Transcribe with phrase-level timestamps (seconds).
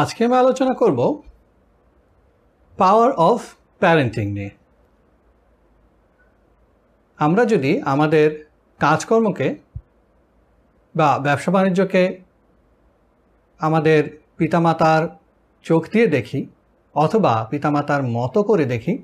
[0.00, 1.00] আজকে আমি আলোচনা করব
[2.78, 3.40] পাওয়ার অফ
[3.78, 4.50] প্যারেন্টিং নিয়ে।
[7.18, 8.28] আমরা যদি আমাদের
[8.80, 9.48] কাজকর্মকে
[10.94, 12.02] বা ব্যবসা বাণিজ্যকে
[13.60, 14.00] আমাদের
[14.36, 15.02] পিতামাতার
[15.66, 16.40] চোখ দিয়ে দেখি
[16.94, 18.94] অথবা পিতামাতার মতো করে দেখি,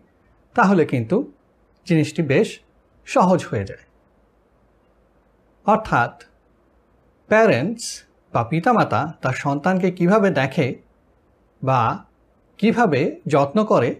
[0.56, 1.16] তাহলে কিন্তু
[1.86, 2.48] জিনিসটি বেশ
[3.06, 3.84] সহজ হয়ে যায়।
[5.66, 6.12] অর্থাৎ
[7.30, 7.84] প্যারেন্টস
[8.32, 10.74] বা পিতামাতা তার সন্তানকে কীভাবে দেখে
[11.62, 12.04] বা
[12.58, 13.94] কীভাবে যত্ন করে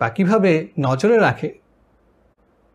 [0.00, 1.58] বা কীভাবে নজরে রাখে,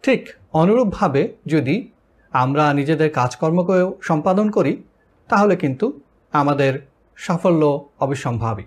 [0.03, 1.91] ঠিক অনুরূপভাবে যদি
[2.31, 4.83] আমরা নিজেদের কাজকর্মকেও সম্পাদন করি,
[5.29, 5.99] তাহলে কিন্তু
[6.31, 8.63] আমাদের সাফল্য অবিসম্ভাবী।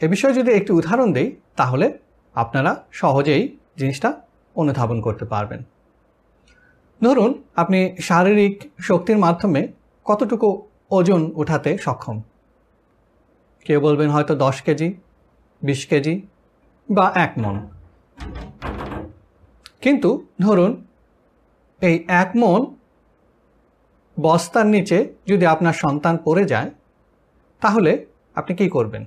[0.00, 1.98] এ বিষয়ে যদি একটি উদাহরণ দেই, তাহলে
[2.34, 4.20] আপনারা সহজেই জিনিসটা
[4.56, 5.62] অনুধাবন করতে পারবেন।
[7.02, 9.68] ধরুন, আপনি শারীরিক শক্তির মাধ্যমে
[10.04, 12.22] কতটুকু ওজন উঠাতে সক্ষম?
[13.64, 14.94] কেউ বলবেন হয়তো দশ কেজি,
[15.62, 16.22] বিশ কেজি
[16.90, 17.66] বা এক মন।
[19.80, 20.86] কিন্তু ধরুন,
[21.80, 22.66] এই এক মন
[24.20, 26.70] বস্তার নিচে যদি আপনার সন্তান পড়ে যায়,
[27.60, 29.04] তাহলে আপনি কি করবেন?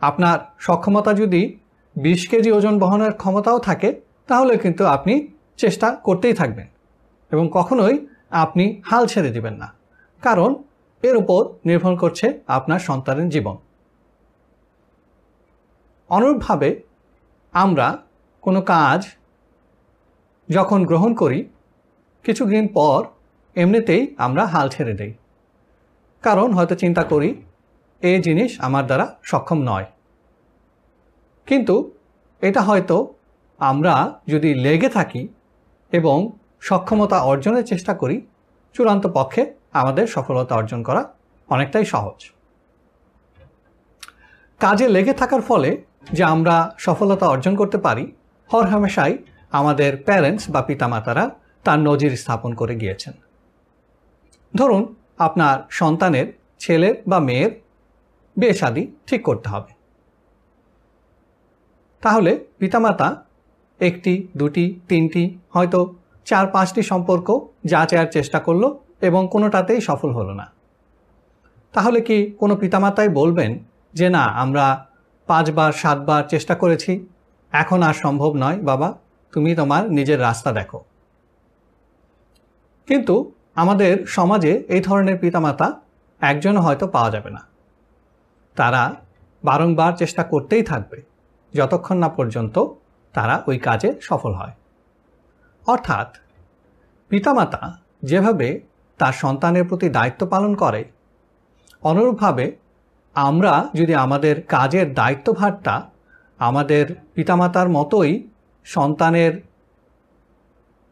[0.00, 1.58] আপনার সক্ষমতা যদি
[1.96, 6.66] বিশ কেজি ওজন বহনের ক্ষমতাও থাকে, তাহলে কিন্তু আপনি চেষ্টা করতেই থাকবেন
[7.30, 9.72] এবং কখনোই আপনি হাল ছেড়ে দিবেন না।
[10.22, 10.54] কারণ
[11.02, 13.56] এর উপর নির্ভর করছে আপনার সন্তানের জীবন।
[16.08, 16.80] অনুরূপভাবে
[17.52, 17.98] আমরা
[18.40, 19.06] কোনো কাজ
[20.50, 21.48] যখন গ্রহণ করি,
[22.22, 23.04] কিছুদিন পর
[23.54, 25.14] এমনিতেই আমরা হাল ছেড়ে দেই।
[26.22, 27.42] কারণ হয়তো চিন্তা করি
[28.00, 29.84] এই জিনিস আমার দ্বারা সক্ষম নয়।
[31.46, 31.90] কিন্তু
[32.40, 33.14] এটা হয়তো
[33.58, 35.28] আমরা যদি লেগে থাকি
[35.92, 38.26] এবং সক্ষমতা অর্জনের চেষ্টা করি,
[38.72, 41.12] চূড়ান্ত পক্ষে আমাদের সফলতা অর্জন করা
[41.48, 42.32] অনেকটাই সহজ।
[44.60, 45.82] কাজে লেগে থাকার ফলে
[46.12, 48.12] যে আমরা সফলতা অর্জন করতে পারি,
[48.52, 49.18] হর হামেশাই
[49.50, 51.30] আমাদের প্যারেন্টস বা পিতামাতারা
[51.64, 53.12] তার নজির স্থাপন করে গিয়েছেন।
[54.56, 56.26] ধরুন, আপনার সন্তানের
[56.58, 57.50] ছেলে বা মেয়ের
[58.36, 59.72] বিয়ে ঠিক করতে হবে।
[62.00, 63.24] তাহলে পিতামাতা
[63.88, 65.80] একটি, দুটি, তিনটি, হয়তো
[66.26, 67.28] চার, পাঁচটি সম্পর্ক
[67.64, 68.64] যাচাইয়ের চেষ্টা করল
[69.00, 70.46] এবং কোনোটাতেই সফল হলো না।
[71.74, 73.50] তাহলে কি কোনো পিতামাতাই বলবেন
[73.94, 74.64] যে, না, আমরা
[75.26, 76.92] পাঁচবার, সাতবার চেষ্টা করেছি,
[77.52, 78.88] এখন আর সম্ভব নয়, বাবা,
[79.32, 80.78] তুমি তোমার নিজের রাস্তা দেখো
[82.88, 83.14] কিন্তু
[83.54, 85.66] আমাদের সমাজে এই ধরনের পিতামাতা
[86.20, 87.42] একজনও হয়তো পাওয়া যাবে না।
[88.56, 88.82] তারা
[89.44, 90.98] বারংবার চেষ্টা করতেই থাকবে,
[91.54, 92.56] যতক্ষণ না পর্যন্ত
[93.12, 94.54] তারা ওই কাজে সফল হয়।
[95.66, 96.08] অর্থাৎ
[97.08, 97.62] পিতামাতা
[98.02, 98.48] যেভাবে
[98.98, 100.84] তার সন্তানের প্রতি দায়িত্ব পালন করে,
[101.82, 102.56] অনুরূপভাবে
[103.14, 105.82] আমরা যদি আমাদের কাজের দায়িত্বভারটা
[106.38, 106.84] আমাদের
[107.14, 108.12] পিতামাতার মতোই
[108.64, 109.42] সন্তানের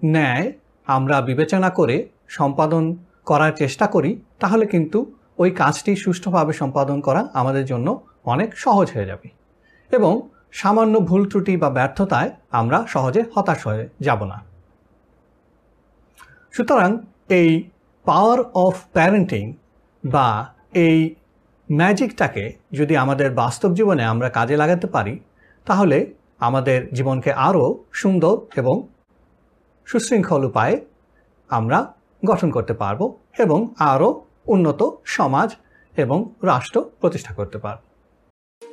[0.05, 0.53] ন্যায়
[0.87, 2.85] আমরা বিবেচনা করে সম্পাদন
[3.25, 4.99] করার চেষ্টা করি, তাহলে কিন্তু
[5.39, 9.29] ওই কাজটি সুষ্ঠুভাবে সম্পাদন করা আমাদের জন্য অনেক সহজ হয়ে যাবে।
[9.91, 14.41] এবং সামান্য ভুল ত্রুটি বা ব্যর্থতায় আমরা সহজে হতাশ হয়ে যাব না।
[16.53, 16.99] সুতরাং
[17.29, 17.71] এই
[18.05, 19.53] পাওয়ার অফ প্যারেন্টিং
[20.05, 21.15] বা এই
[21.73, 25.21] ম্যাজিকটাকে যদি আমাদের বাস্তব জীবনে আমরা কাজে লাগাতে পারি,
[25.67, 28.89] তাহলে আমাদের জীবনকে আরও সুন্দর এবং
[29.87, 30.87] সুশৃঙ্খল উপায়ে
[31.49, 31.95] আমরা
[32.27, 33.01] গঠন করতে পারব
[33.39, 35.55] এবং আরও উন্নত সমাজ
[35.97, 37.90] এবং রাষ্ট্র প্রতিষ্ঠা করতে পারব।